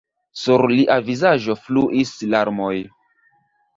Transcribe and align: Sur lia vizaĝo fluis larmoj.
Sur 0.43 0.63
lia 0.71 0.95
vizaĝo 1.09 1.57
fluis 1.67 2.15
larmoj. 2.33 2.75